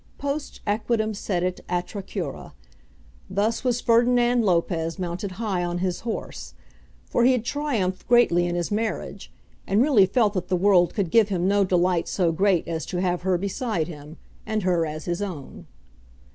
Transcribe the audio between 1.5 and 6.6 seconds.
atra cura. Thus was Ferdinand Lopez mounted high on his horse,